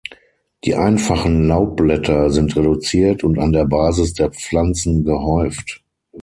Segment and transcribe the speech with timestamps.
[0.63, 5.83] Die einfachen Laubblätter sind reduziert und an der Basis der Pflanzen gehäuft.